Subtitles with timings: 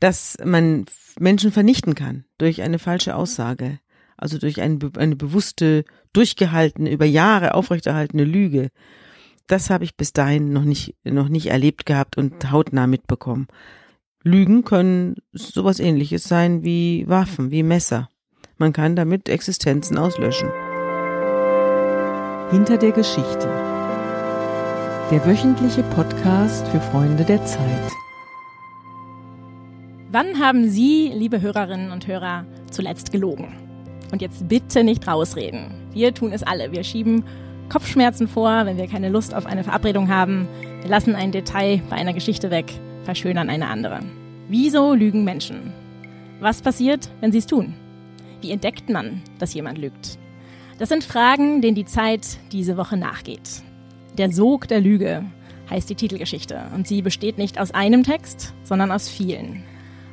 [0.00, 0.86] dass man
[1.18, 3.78] Menschen vernichten kann durch eine falsche Aussage,
[4.16, 8.70] also durch eine, eine bewusste, durchgehaltene, über Jahre aufrechterhaltene Lüge.
[9.46, 13.48] Das habe ich bis dahin noch nicht, noch nicht erlebt gehabt und hautnah mitbekommen.
[14.22, 18.08] Lügen können sowas ähnliches sein wie Waffen, wie Messer.
[18.58, 20.50] Man kann damit Existenzen auslöschen.
[22.50, 23.48] Hinter der Geschichte.
[25.10, 27.90] Der wöchentliche Podcast für Freunde der Zeit.
[30.12, 33.46] Wann haben Sie, liebe Hörerinnen und Hörer, zuletzt gelogen?
[34.10, 35.70] Und jetzt bitte nicht rausreden.
[35.92, 36.72] Wir tun es alle.
[36.72, 37.22] Wir schieben
[37.68, 40.48] Kopfschmerzen vor, wenn wir keine Lust auf eine Verabredung haben.
[40.80, 42.72] Wir lassen ein Detail bei einer Geschichte weg,
[43.04, 44.00] verschönern eine andere.
[44.48, 45.72] Wieso lügen Menschen?
[46.40, 47.74] Was passiert, wenn sie es tun?
[48.40, 50.18] Wie entdeckt man, dass jemand lügt?
[50.80, 53.62] Das sind Fragen, denen die Zeit diese Woche nachgeht.
[54.18, 55.24] Der Sog der Lüge
[55.70, 59.62] heißt die Titelgeschichte und sie besteht nicht aus einem Text, sondern aus vielen.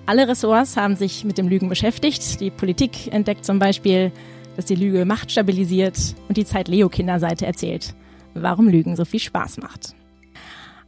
[0.07, 2.39] Alle Ressorts haben sich mit dem Lügen beschäftigt.
[2.39, 4.13] Die Politik entdeckt zum Beispiel,
[4.55, 5.97] dass die Lüge Macht stabilisiert
[6.29, 7.93] und die Zeit Leo Kinderseite erzählt,
[8.33, 9.95] warum Lügen so viel Spaß macht.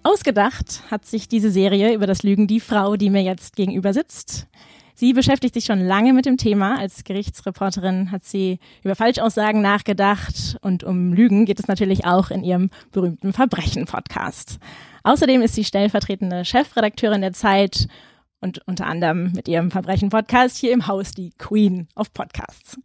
[0.03, 4.47] Ausgedacht hat sich diese Serie über das Lügen die Frau, die mir jetzt gegenüber sitzt.
[4.95, 6.79] Sie beschäftigt sich schon lange mit dem Thema.
[6.79, 12.45] Als Gerichtsreporterin hat sie über Falschaussagen nachgedacht und um Lügen geht es natürlich auch in
[12.45, 14.59] ihrem berühmten Verbrechen-Podcast.
[15.03, 17.89] Außerdem ist sie stellvertretende Chefredakteurin der Zeit
[18.41, 22.79] und unter anderem mit ihrem Verbrechen-Podcast hier im Haus die Queen of Podcasts.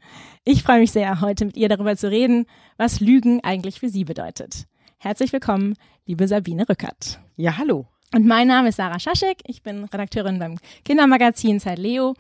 [0.45, 4.05] Ich freue mich sehr, heute mit ihr darüber zu reden, was Lügen eigentlich für sie
[4.05, 4.67] bedeutet.
[4.99, 5.75] Herzlich willkommen,
[6.07, 7.21] liebe Sabine Rückert.
[7.37, 7.87] Ja, hallo.
[8.15, 9.39] Und mein Name ist Sarah Schaschek.
[9.47, 12.15] Ich bin Redakteurin beim Kindermagazin Zeit Leo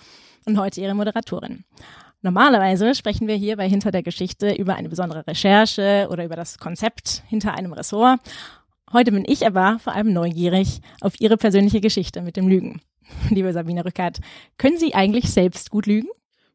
[0.45, 1.65] und heute ihre Moderatorin.
[2.23, 6.59] Normalerweise sprechen wir hier bei Hinter der Geschichte über eine besondere Recherche oder über das
[6.59, 8.21] Konzept hinter einem Ressort.
[8.93, 12.81] Heute bin ich aber vor allem neugierig auf Ihre persönliche Geschichte mit dem Lügen.
[13.31, 14.21] Liebe Sabine Rückert,
[14.59, 16.09] können Sie eigentlich selbst gut lügen?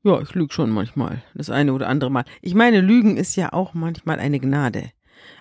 [0.03, 1.23] Ja, ich lüge schon manchmal.
[1.35, 2.23] Das eine oder andere Mal.
[2.41, 4.91] Ich meine, Lügen ist ja auch manchmal eine Gnade.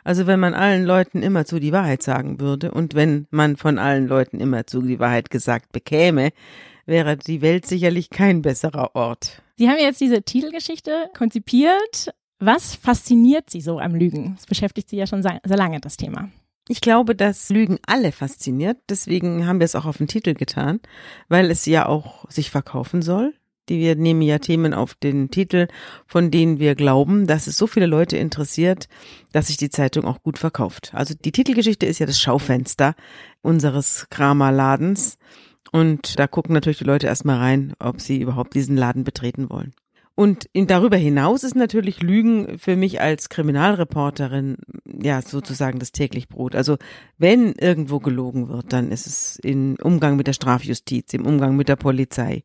[0.03, 3.79] Also wenn man allen Leuten immer zu die Wahrheit sagen würde und wenn man von
[3.79, 6.31] allen Leuten immer zu die Wahrheit gesagt bekäme,
[6.87, 9.43] wäre die Welt sicherlich kein besserer Ort.
[9.57, 12.13] Sie haben jetzt diese Titelgeschichte konzipiert.
[12.41, 14.35] Was fasziniert Sie so am Lügen?
[14.37, 16.31] Das beschäftigt Sie ja schon sehr lange, das Thema.
[16.69, 18.77] Ich glaube, dass Lügen alle fasziniert.
[18.91, 20.81] Deswegen haben wir es auch auf den Titel getan,
[21.29, 23.35] weil es ja auch sich verkaufen soll.
[23.71, 25.69] Die wir nehmen ja Themen auf den Titel,
[26.07, 28.89] von denen wir glauben, dass es so viele Leute interessiert,
[29.33, 30.91] dass sich die Zeitung auch gut verkauft.
[30.95, 32.95] Also die Titelgeschichte ist ja das Schaufenster
[33.43, 35.19] unseres Kramerladens.
[35.71, 39.75] Und da gucken natürlich die Leute erstmal rein, ob sie überhaupt diesen Laden betreten wollen.
[40.19, 46.57] Und darüber hinaus ist natürlich Lügen für mich als Kriminalreporterin ja sozusagen das täglich Brot.
[46.57, 46.77] Also
[47.19, 51.69] wenn irgendwo gelogen wird, dann ist es im Umgang mit der Strafjustiz, im Umgang mit
[51.69, 52.43] der Polizei,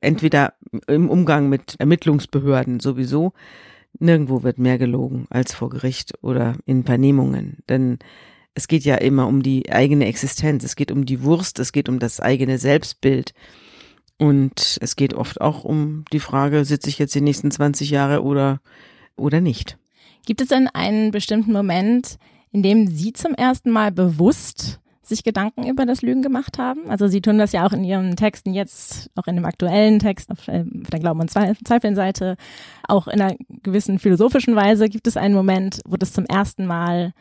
[0.00, 0.54] entweder
[0.86, 3.34] im Umgang mit Ermittlungsbehörden sowieso.
[3.98, 7.58] Nirgendwo wird mehr gelogen als vor Gericht oder in Vernehmungen.
[7.68, 7.98] Denn
[8.54, 11.90] es geht ja immer um die eigene Existenz, es geht um die Wurst, es geht
[11.90, 13.34] um das eigene Selbstbild.
[14.18, 18.22] Und es geht oft auch um die Frage, sitze ich jetzt die nächsten 20 Jahre
[18.22, 18.60] oder,
[19.16, 19.76] oder nicht.
[20.26, 22.18] Gibt es denn einen bestimmten Moment,
[22.52, 26.88] in dem Sie zum ersten Mal bewusst sich Gedanken über das Lügen gemacht haben?
[26.88, 30.30] Also Sie tun das ja auch in Ihren Texten jetzt, auch in dem aktuellen Text
[30.30, 32.36] auf, äh, der Glauben- und Zweifeln-Seite,
[32.88, 34.88] auch in einer gewissen philosophischen Weise.
[34.88, 37.12] Gibt es einen Moment, wo das zum ersten Mal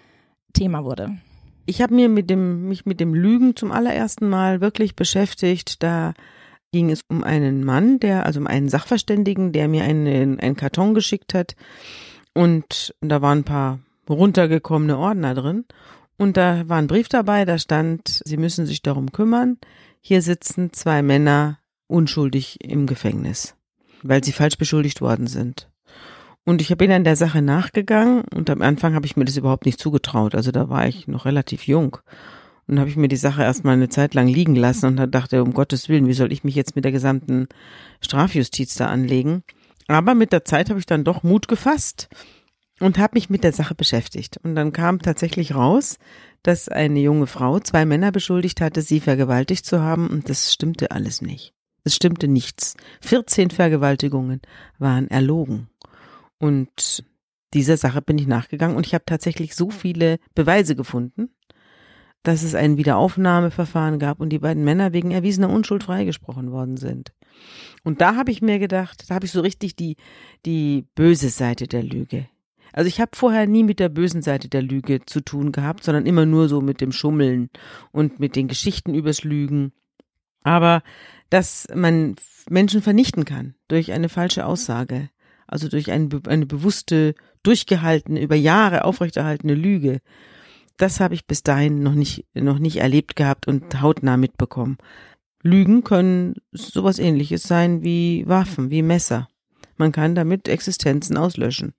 [0.54, 1.18] Thema wurde?
[1.66, 5.82] Ich habe mir mit dem, mich mit dem Lügen zum allerersten Mal wirklich beschäftigt.
[5.82, 6.14] Da
[6.74, 10.94] ging es um einen Mann, der, also um einen Sachverständigen, der mir einen, einen Karton
[10.94, 11.56] geschickt hat.
[12.34, 13.80] Und da waren ein paar
[14.10, 15.66] runtergekommene Ordner drin.
[16.18, 19.58] Und da war ein Brief dabei, da stand, Sie müssen sich darum kümmern.
[20.02, 23.56] Hier sitzen zwei Männer unschuldig im Gefängnis,
[24.02, 25.70] weil sie falsch beschuldigt worden sind.
[26.44, 29.66] Und ich bin an der Sache nachgegangen und am Anfang habe ich mir das überhaupt
[29.66, 30.36] nicht zugetraut.
[30.36, 31.98] Also da war ich noch relativ jung.
[32.68, 35.54] Und habe ich mir die Sache erstmal eine Zeit lang liegen lassen und dachte, um
[35.54, 37.48] Gottes Willen, wie soll ich mich jetzt mit der gesamten
[38.02, 39.44] Strafjustiz da anlegen?
[39.88, 42.08] Aber mit der Zeit habe ich dann doch Mut gefasst
[42.80, 44.38] und habe mich mit der Sache beschäftigt.
[44.44, 45.98] Und dann kam tatsächlich raus,
[46.42, 50.08] dass eine junge Frau zwei Männer beschuldigt hatte, sie vergewaltigt zu haben.
[50.08, 51.54] Und das stimmte alles nicht.
[51.84, 52.76] Es stimmte nichts.
[53.02, 54.42] 14 Vergewaltigungen
[54.80, 55.68] waren erlogen.
[56.40, 57.04] Und
[57.54, 61.30] dieser Sache bin ich nachgegangen und ich habe tatsächlich so viele Beweise gefunden,
[62.24, 67.14] dass es ein Wiederaufnahmeverfahren gab und die beiden Männer wegen erwiesener Unschuld freigesprochen worden sind.
[67.84, 69.98] Und da habe ich mir gedacht, da habe ich so richtig die,
[70.46, 72.28] die böse Seite der Lüge.
[72.72, 76.06] Also ich habe vorher nie mit der bösen Seite der Lüge zu tun gehabt, sondern
[76.06, 77.50] immer nur so mit dem Schummeln
[77.92, 79.74] und mit den Geschichten übers Lügen.
[80.44, 80.82] Aber
[81.30, 82.16] dass man
[82.50, 85.10] Menschen vernichten kann durch eine falsche Aussage,
[85.46, 90.00] also durch eine, eine bewusste, durchgehaltene, über Jahre aufrechterhaltene Lüge,
[90.78, 94.78] das habe ich bis dahin noch nicht, noch nicht erlebt gehabt und hautnah mitbekommen.
[95.42, 99.28] Lügen können sowas ähnliches sein wie Waffen, wie Messer.
[99.76, 101.74] Man kann damit Existenzen auslöschen.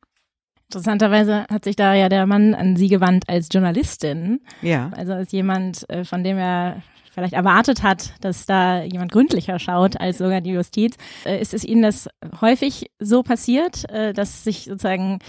[0.68, 4.40] Interessanterweise hat sich da ja der Mann an Sie gewandt als Journalistin.
[4.62, 4.90] Ja.
[4.96, 6.82] Also als jemand, äh, von dem er
[7.12, 10.96] vielleicht erwartet hat, dass da jemand gründlicher schaut als sogar die Justiz.
[11.24, 12.08] Äh, ist es Ihnen das
[12.40, 15.20] häufig so passiert, äh, dass sich sozusagen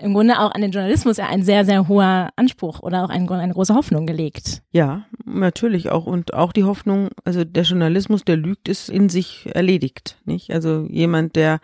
[0.00, 3.28] im Grunde auch an den Journalismus ja ein sehr, sehr hoher Anspruch oder auch ein,
[3.28, 4.62] eine große Hoffnung gelegt.
[4.70, 6.06] Ja, natürlich auch.
[6.06, 10.52] Und auch die Hoffnung, also der Journalismus, der lügt, ist in sich erledigt, nicht?
[10.52, 11.60] Also jemand, der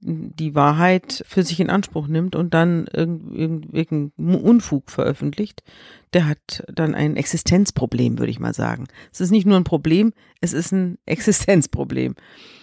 [0.00, 5.64] die Wahrheit für sich in Anspruch nimmt und dann irgendeinen Unfug veröffentlicht,
[6.12, 8.86] der hat dann ein Existenzproblem, würde ich mal sagen.
[9.12, 12.14] Es ist nicht nur ein Problem, es ist ein Existenzproblem.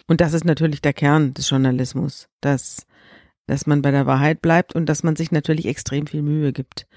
[0.08, 2.86] Und das ist natürlich der Kern des Journalismus, dass
[3.48, 6.88] dass man bei der Wahrheit bleibt und dass man sich natürlich extrem viel Mühe gibt,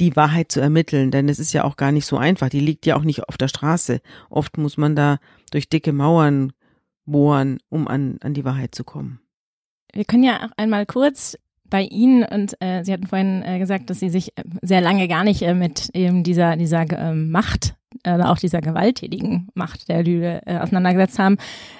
[0.00, 2.48] die Wahrheit zu ermitteln, denn es ist ja auch gar nicht so einfach.
[2.48, 4.00] Die liegt ja auch nicht auf der Straße.
[4.30, 5.18] Oft muss man da
[5.50, 6.52] durch dicke Mauern
[7.04, 9.20] bohren, um an, an die Wahrheit zu kommen.
[9.92, 13.90] Wir können ja auch einmal kurz bei Ihnen und äh, Sie hatten vorhin äh, gesagt,
[13.90, 17.76] dass Sie sich äh, sehr lange gar nicht äh, mit eben dieser dieser äh, Macht
[18.06, 21.36] oder auch dieser gewalttätigen Macht der Lüge äh, auseinandergesetzt haben.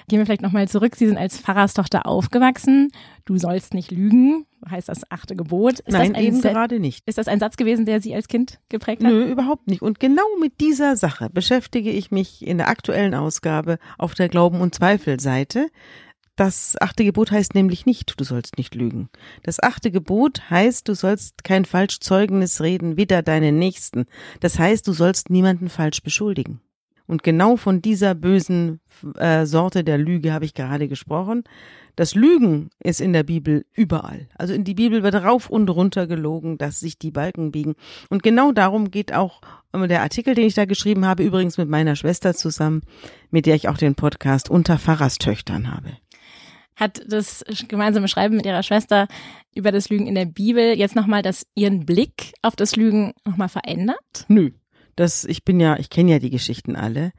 [0.07, 0.95] Gehen wir vielleicht nochmal zurück.
[0.95, 2.91] Sie sind als Pfarrerstochter aufgewachsen.
[3.25, 5.79] Du sollst nicht lügen, heißt das achte Gebot.
[5.79, 7.03] Ist Nein, das eben gerade nicht.
[7.05, 9.11] Ist das ein Satz gewesen, der Sie als Kind geprägt hat?
[9.11, 9.81] Nö, überhaupt nicht.
[9.81, 14.61] Und genau mit dieser Sache beschäftige ich mich in der aktuellen Ausgabe auf der Glauben-
[14.61, 15.67] und Zweifelseite.
[16.35, 19.09] Das achte Gebot heißt nämlich nicht, du sollst nicht lügen.
[19.43, 24.05] Das achte Gebot heißt, du sollst kein Falschzeugnis reden, wider deinen Nächsten.
[24.39, 26.59] Das heißt, du sollst niemanden falsch beschuldigen.
[27.05, 28.79] Und genau von dieser bösen
[29.17, 31.43] äh, Sorte der Lüge habe ich gerade gesprochen.
[31.95, 34.27] Das Lügen ist in der Bibel überall.
[34.35, 37.75] Also in die Bibel wird rauf und runter gelogen, dass sich die Balken biegen.
[38.09, 39.41] Und genau darum geht auch
[39.73, 42.81] äh, der Artikel, den ich da geschrieben habe, übrigens mit meiner Schwester zusammen,
[43.29, 45.91] mit der ich auch den Podcast unter Pfarrerstöchtern habe
[46.75, 49.07] hat das gemeinsame Schreiben mit ihrer Schwester
[49.55, 53.49] über das Lügen in der Bibel jetzt nochmal das ihren Blick auf das Lügen nochmal
[53.49, 54.25] verändert?
[54.27, 54.51] Nö.
[54.95, 57.13] Das, ich bin ja, ich kenne ja die Geschichten alle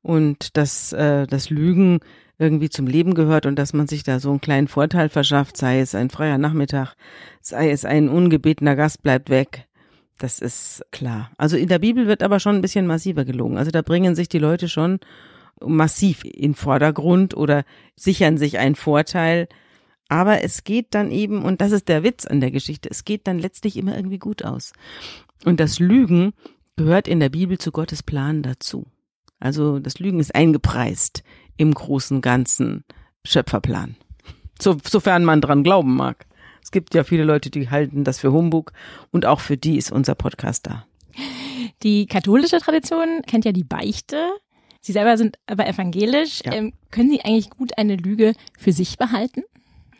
[0.00, 2.00] und dass äh, das Lügen
[2.38, 5.80] irgendwie zum Leben gehört und dass man sich da so einen kleinen Vorteil verschafft, sei
[5.80, 6.94] es ein freier Nachmittag,
[7.40, 9.66] sei es ein ungebetener Gast bleibt weg.
[10.18, 11.30] Das ist klar.
[11.36, 13.56] Also in der Bibel wird aber schon ein bisschen massiver gelogen.
[13.56, 14.98] Also da bringen sich die Leute schon
[15.64, 17.64] massiv in Vordergrund oder
[17.96, 19.48] sichern sich einen Vorteil.
[20.08, 23.26] Aber es geht dann eben, und das ist der Witz an der Geschichte, es geht
[23.26, 24.72] dann letztlich immer irgendwie gut aus.
[25.44, 26.32] Und das Lügen
[26.76, 28.86] gehört in der Bibel zu Gottes Plan dazu.
[29.40, 31.22] Also das Lügen ist eingepreist
[31.56, 32.84] im großen ganzen
[33.24, 33.96] Schöpferplan.
[34.60, 36.26] So, sofern man dran glauben mag.
[36.62, 38.72] Es gibt ja viele Leute, die halten das für Humbug
[39.10, 40.86] und auch für die ist unser Podcast da.
[41.82, 44.30] Die katholische Tradition kennt ja die Beichte.
[44.80, 46.40] Sie selber sind aber evangelisch.
[46.44, 46.52] Ja.
[46.52, 49.42] Ähm, können Sie eigentlich gut eine Lüge für sich behalten?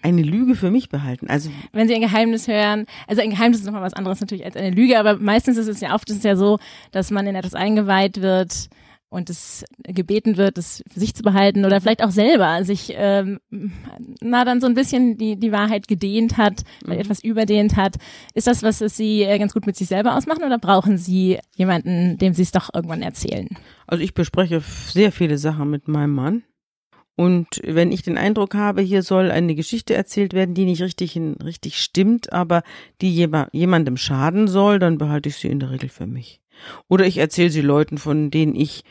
[0.01, 1.29] Eine Lüge für mich behalten.
[1.29, 4.57] Also wenn Sie ein Geheimnis hören, also ein Geheimnis ist nochmal was anderes natürlich als
[4.57, 6.59] eine Lüge, aber meistens ist es ja oft ist es ja so,
[6.93, 8.69] dass man in etwas eingeweiht wird,
[9.11, 13.41] und es gebeten wird, es für sich zu behalten oder vielleicht auch selber sich ähm,
[14.21, 16.93] na dann so ein bisschen die die Wahrheit gedehnt hat, mhm.
[16.93, 17.97] etwas überdehnt hat.
[18.35, 21.39] Ist das was, was Sie äh, ganz gut mit sich selber ausmachen oder brauchen Sie
[21.57, 23.49] jemanden, dem Sie es doch irgendwann erzählen?
[23.87, 26.43] Also ich bespreche sehr viele Sachen mit meinem Mann.
[27.17, 31.21] Und wenn ich den Eindruck habe, hier soll eine Geschichte erzählt werden, die nicht richtig,
[31.43, 32.63] richtig stimmt, aber
[33.01, 36.41] die jemandem schaden soll, dann behalte ich sie in der Regel für mich.
[36.89, 38.85] Oder ich erzähle sie Leuten, von denen ich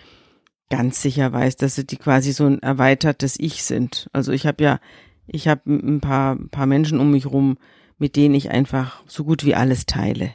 [0.69, 4.09] ganz sicher weiß, dass sie die quasi so ein erweitertes Ich sind.
[4.13, 4.79] Also ich habe ja,
[5.27, 7.57] ich habe ein paar, paar Menschen um mich rum,
[7.97, 10.31] mit denen ich einfach so gut wie alles teile.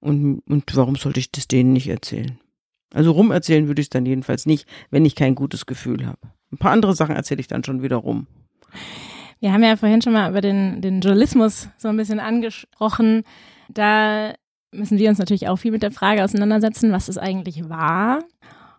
[0.00, 2.38] Und, und warum sollte ich das denen nicht erzählen?
[2.94, 6.18] Also rumerzählen würde ich es dann jedenfalls nicht, wenn ich kein gutes Gefühl habe.
[6.52, 8.26] Ein paar andere Sachen erzähle ich dann schon wieder rum.
[9.40, 13.24] Wir haben ja vorhin schon mal über den, den Journalismus so ein bisschen angesprochen.
[13.68, 14.34] Da
[14.76, 18.20] müssen wir uns natürlich auch viel mit der Frage auseinandersetzen, was es eigentlich war.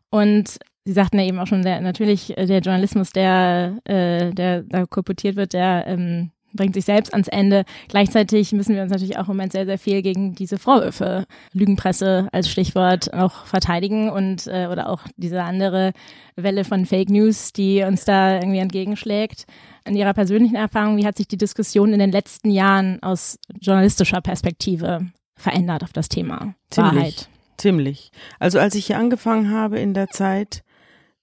[0.09, 4.63] Und Sie sagten ja eben auch schon, der, natürlich äh, der Journalismus, der, äh, der
[4.63, 7.65] da kolportiert wird, der ähm, bringt sich selbst ans Ende.
[7.89, 12.29] Gleichzeitig müssen wir uns natürlich auch im Moment sehr, sehr viel gegen diese Vorwürfe, Lügenpresse
[12.31, 15.91] als Stichwort, auch verteidigen und äh, oder auch diese andere
[16.37, 19.45] Welle von Fake News, die uns da irgendwie entgegenschlägt.
[19.85, 24.21] In Ihrer persönlichen Erfahrung, wie hat sich die Diskussion in den letzten Jahren aus journalistischer
[24.21, 27.29] Perspektive verändert auf das Thema ziemlich, Wahrheit?
[27.57, 28.11] Ziemlich.
[28.39, 30.63] Also als ich hier angefangen habe in der Zeit,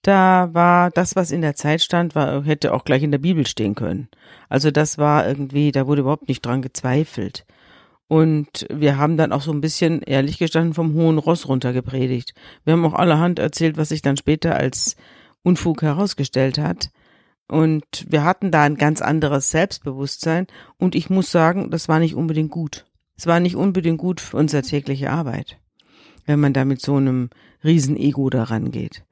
[0.03, 3.47] da war das, was in der Zeit stand, war, hätte auch gleich in der Bibel
[3.47, 4.09] stehen können.
[4.49, 7.47] Also das war irgendwie, da wurde überhaupt nicht dran gezweifelt.
[8.07, 12.35] Und wir haben dann auch so ein bisschen, ehrlich gestanden, vom hohen Ross runtergepredigt.
[12.65, 14.97] Wir haben auch allerhand erzählt, was sich dann später als
[15.43, 16.91] Unfug herausgestellt hat.
[17.49, 20.47] Und wir hatten da ein ganz anderes Selbstbewusstsein.
[20.77, 22.85] Und ich muss sagen, das war nicht unbedingt gut.
[23.17, 25.59] Es war nicht unbedingt gut für unsere tägliche Arbeit,
[26.27, 27.31] wenn man da mit so einem
[27.63, 29.05] Riesenego daran geht.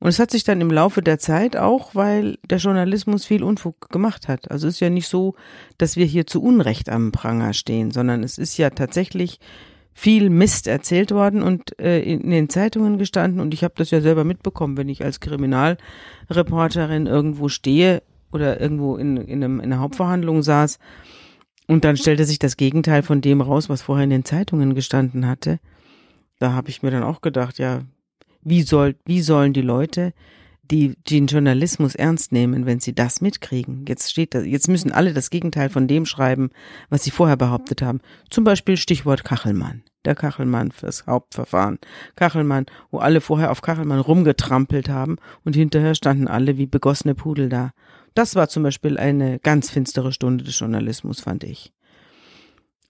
[0.00, 3.88] Und es hat sich dann im Laufe der Zeit auch, weil der Journalismus viel Unfug
[3.88, 4.50] gemacht hat.
[4.50, 5.34] Also es ist ja nicht so,
[5.78, 9.40] dass wir hier zu Unrecht am Pranger stehen, sondern es ist ja tatsächlich
[9.94, 13.40] viel Mist erzählt worden und äh, in den Zeitungen gestanden.
[13.40, 18.96] Und ich habe das ja selber mitbekommen, wenn ich als Kriminalreporterin irgendwo stehe oder irgendwo
[18.96, 20.80] in, in, einem, in einer Hauptverhandlung saß.
[21.66, 25.26] Und dann stellte sich das Gegenteil von dem raus, was vorher in den Zeitungen gestanden
[25.26, 25.60] hatte.
[26.38, 27.82] Da habe ich mir dann auch gedacht, ja,
[28.42, 30.12] wie soll, wie sollen die Leute
[30.70, 33.84] die den Journalismus ernst nehmen, wenn sie das mitkriegen.
[33.86, 36.50] Jetzt steht da, jetzt müssen alle das Gegenteil von dem schreiben,
[36.88, 38.00] was sie vorher behauptet haben.
[38.30, 39.82] Zum Beispiel Stichwort Kachelmann.
[40.04, 41.78] Der Kachelmann fürs Hauptverfahren.
[42.16, 47.48] Kachelmann, wo alle vorher auf Kachelmann rumgetrampelt haben und hinterher standen alle wie begossene Pudel
[47.48, 47.72] da.
[48.14, 51.72] Das war zum Beispiel eine ganz finstere Stunde des Journalismus, fand ich.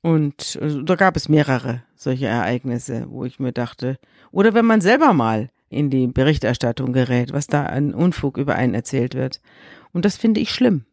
[0.02, 3.99] Und also, da gab es mehrere solche Ereignisse, wo ich mir dachte,
[4.31, 8.75] oder wenn man selber mal in die Berichterstattung gerät, was da an Unfug über einen
[8.75, 9.40] erzählt wird.
[9.93, 10.85] Und das finde ich schlimm.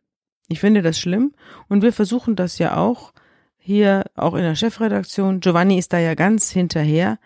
[0.48, 1.34] Ich finde das schlimm
[1.70, 3.14] und wir versuchen das ja auch
[3.58, 5.40] hier, auch in der Chefredaktion.
[5.40, 7.20] Giovanni ist da ja ganz hinterher,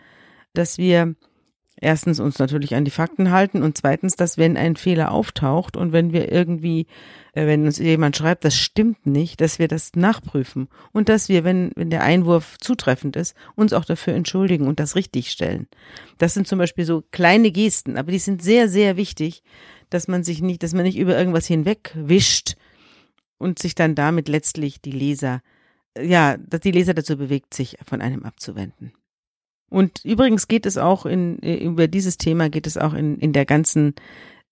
[0.54, 1.16] dass wir
[1.86, 5.94] erstens uns natürlich an die Fakten halten und zweitens, dass wenn ein Fehler auftaucht und
[5.94, 6.88] wenn wir irgendwie,
[7.34, 11.44] äh, wenn uns jemand schreibt, das stimmt nicht, dass wir das nachprüfen und dass wir,
[11.44, 15.68] wenn, wenn der Einwurf zutreffend ist, uns auch dafür entschuldigen und das richtigstellen.
[16.18, 19.44] Das sind zum Beispiel so kleine Gesten, aber die sind sehr, sehr wichtig,
[19.92, 22.56] dass man sich nicht, dass man nicht über irgendwas hinwegwischt
[23.38, 25.42] und sich dann damit letztlich die Leser,
[26.01, 28.92] ja, dass die Leser dazu bewegt, sich von einem abzuwenden.
[29.70, 33.46] Und übrigens geht es auch in, über dieses Thema geht es auch in, in der
[33.46, 33.96] ganzen,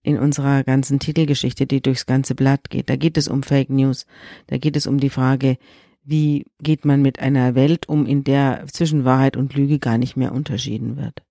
[0.02, 2.90] in unserer ganzen Titelgeschichte, die durchs ganze Blatt geht.
[2.90, 4.06] Da geht es um Fake News.
[4.48, 5.58] Da geht es um die Frage,
[6.04, 10.18] wie geht man mit einer Welt um, in der zwischen Wahrheit und Lüge gar nicht
[10.18, 11.24] mehr unterschieden wird.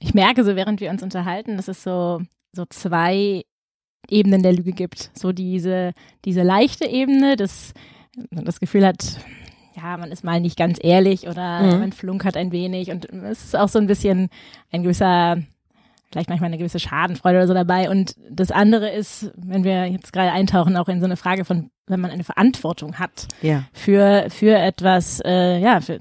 [0.00, 2.22] Ich merke so, während wir uns unterhalten, dass es so,
[2.52, 3.44] so zwei
[4.08, 5.10] Ebenen der Lüge gibt.
[5.14, 5.92] So diese,
[6.24, 7.72] diese leichte Ebene, dass
[8.30, 9.18] man das Gefühl hat,
[9.76, 11.80] ja, man ist mal nicht ganz ehrlich oder mhm.
[11.80, 14.28] man flunkert ein wenig und es ist auch so ein bisschen
[14.70, 15.38] ein gewisser,
[16.10, 17.90] vielleicht manchmal eine gewisse Schadenfreude oder so dabei.
[17.90, 21.70] Und das andere ist, wenn wir jetzt gerade eintauchen, auch in so eine Frage von,
[21.86, 23.64] wenn man eine Verantwortung hat ja.
[23.72, 26.00] für, für etwas, äh, ja, für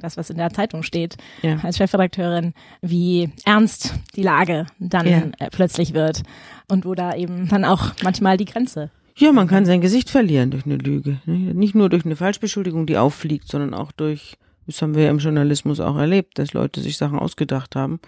[0.00, 1.58] das, was in der Zeitung steht, ja.
[1.62, 5.22] als Chefredakteurin, wie ernst die Lage dann ja.
[5.38, 6.22] äh, plötzlich wird
[6.68, 10.50] und wo da eben dann auch manchmal die Grenze ja, man kann sein Gesicht verlieren
[10.50, 11.20] durch eine Lüge.
[11.26, 15.18] Nicht nur durch eine Falschbeschuldigung, die auffliegt, sondern auch durch, das haben wir ja im
[15.18, 18.00] Journalismus auch erlebt, dass Leute sich Sachen ausgedacht haben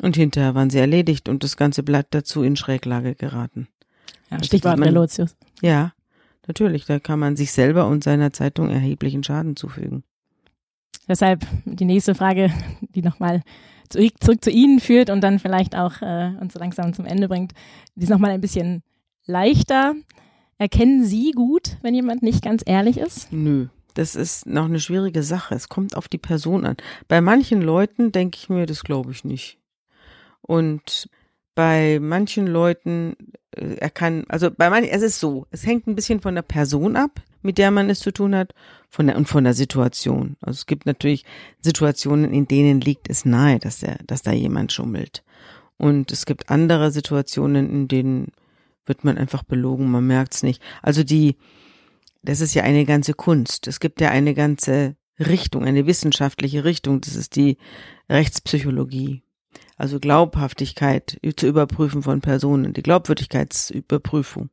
[0.00, 3.68] und hinterher waren sie erledigt und das ganze Blatt dazu in Schräglage geraten.
[4.30, 5.36] Ja, Stichwort Relotius.
[5.60, 5.92] Ja,
[6.46, 10.04] natürlich, da kann man sich selber und seiner Zeitung erheblichen Schaden zufügen.
[11.08, 12.52] Deshalb die nächste Frage,
[12.94, 13.42] die nochmal
[13.88, 17.28] zurück, zurück zu Ihnen führt und dann vielleicht auch äh, uns so langsam zum Ende
[17.28, 17.52] bringt,
[17.94, 18.82] die ist nochmal ein bisschen
[19.26, 19.94] leichter.
[20.62, 23.32] Erkennen Sie gut, wenn jemand nicht ganz ehrlich ist?
[23.32, 23.66] Nö.
[23.94, 25.56] Das ist noch eine schwierige Sache.
[25.56, 26.76] Es kommt auf die Person an.
[27.08, 29.58] Bei manchen Leuten denke ich mir, das glaube ich nicht.
[30.40, 31.10] Und
[31.56, 33.16] bei manchen Leuten,
[33.56, 36.42] äh, er kann, also bei manchen, es ist so, es hängt ein bisschen von der
[36.42, 38.54] Person ab, mit der man es zu tun hat,
[38.88, 40.36] von der und von der Situation.
[40.42, 41.24] Also es gibt natürlich
[41.60, 45.24] Situationen, in denen liegt es nahe, dass der, dass da jemand schummelt.
[45.76, 48.30] Und es gibt andere Situationen, in denen
[48.86, 50.62] wird man einfach belogen, man merkt's nicht.
[50.82, 51.36] Also die,
[52.22, 53.66] das ist ja eine ganze Kunst.
[53.66, 57.00] Es gibt ja eine ganze Richtung, eine wissenschaftliche Richtung.
[57.00, 57.58] Das ist die
[58.08, 59.22] Rechtspsychologie.
[59.76, 64.50] Also Glaubhaftigkeit zu überprüfen von Personen, die Glaubwürdigkeitsüberprüfung.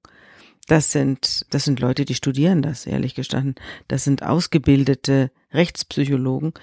[0.68, 3.56] Das sind, das sind Leute, die studieren das, ehrlich gestanden.
[3.88, 6.54] Das sind ausgebildete Rechtspsychologen,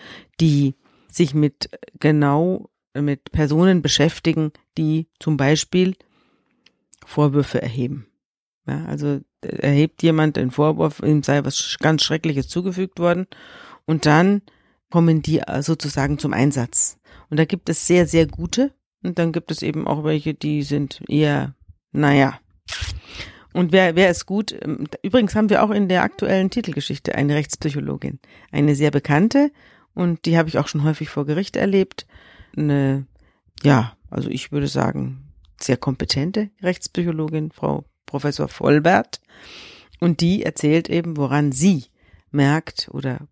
[0.40, 0.76] die
[1.08, 5.96] sich mit genau mit Personen beschäftigen, die zum Beispiel
[7.06, 8.06] Vorwürfe erheben.
[8.66, 13.26] Ja, also erhebt jemand den Vorwurf, ihm sei was ganz Schreckliches zugefügt worden
[13.84, 14.42] und dann
[14.90, 16.98] kommen die äh, sozusagen zum Einsatz.
[17.30, 18.72] Und da gibt es sehr, sehr gute
[19.02, 21.54] und dann gibt es eben auch welche, die sind eher,
[21.92, 22.40] naja.
[23.52, 24.54] Und wer, wer ist gut?
[24.60, 28.18] Ähm, übrigens haben wir auch in der aktuellen Titelgeschichte eine Rechtspsychologin,
[28.50, 29.52] eine sehr bekannte
[29.94, 32.06] und die habe ich auch schon häufig vor Gericht erlebt.
[32.56, 33.06] Eine,
[33.62, 35.25] ja, also ich würde sagen,
[35.60, 39.20] sehr kompetente Rechtspsychologin, Frau Professor Vollbert.
[40.00, 41.86] Und die erzählt eben, woran sie
[42.30, 43.28] merkt oder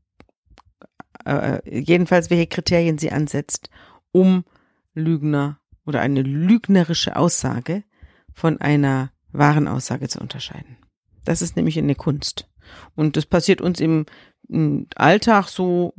[1.25, 3.71] äh, jedenfalls welche Kriterien sie ansetzt,
[4.13, 4.45] um
[4.95, 7.85] Lügner oder eine lügnerische Aussage
[8.33, 10.77] von einer wahren Aussage zu unterscheiden.
[11.25, 12.49] Das ist nämlich eine Kunst.
[12.95, 14.07] Und das passiert uns im
[14.97, 15.95] Alltag so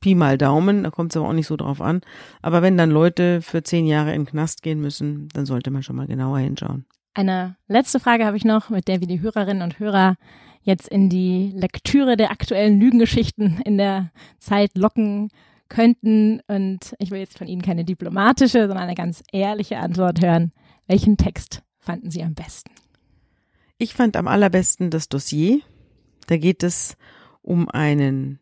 [0.00, 2.02] Pi mal Daumen, da kommt es aber auch nicht so drauf an.
[2.42, 5.82] Aber wenn dann Leute für zehn Jahre in den Knast gehen müssen, dann sollte man
[5.82, 6.84] schon mal genauer hinschauen.
[7.14, 10.16] Eine letzte Frage habe ich noch, mit der wir die Hörerinnen und Hörer
[10.62, 15.30] jetzt in die Lektüre der aktuellen Lügengeschichten in der Zeit locken
[15.68, 16.40] könnten.
[16.48, 20.52] Und ich will jetzt von Ihnen keine diplomatische, sondern eine ganz ehrliche Antwort hören.
[20.86, 22.70] Welchen Text fanden Sie am besten?
[23.78, 25.60] Ich fand am allerbesten das Dossier.
[26.26, 26.96] Da geht es
[27.44, 28.40] um einen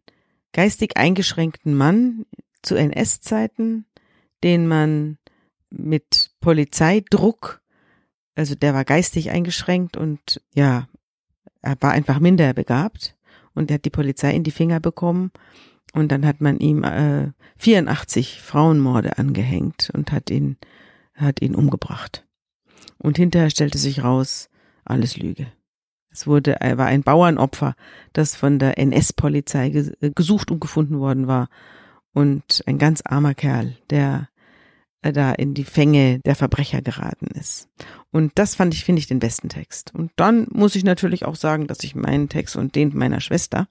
[0.53, 2.25] geistig eingeschränkten Mann
[2.63, 3.87] zu NS-Zeiten,
[4.43, 5.19] den man
[5.71, 7.61] mit Polizeidruck,
[8.35, 10.89] also der war geistig eingeschränkt und ja,
[11.61, 13.17] er war einfach minder begabt
[13.55, 15.31] und er hat die Polizei in die Finger bekommen
[15.93, 20.57] und dann hat man ihm äh, 84 Frauenmorde angehängt und hat ihn
[21.15, 22.27] hat ihn umgebracht.
[22.99, 24.49] Und hinterher stellte sich raus,
[24.85, 25.47] alles Lüge.
[26.13, 27.75] Es wurde, er war ein Bauernopfer,
[28.13, 29.71] das von der NS-Polizei
[30.15, 31.49] gesucht und gefunden worden war.
[32.13, 34.29] Und ein ganz armer Kerl, der
[35.01, 37.69] da in die Fänge der Verbrecher geraten ist.
[38.11, 39.93] Und das fand ich, finde ich, den besten Text.
[39.95, 43.67] Und dann muss ich natürlich auch sagen, dass ich meinen Text und den meiner Schwester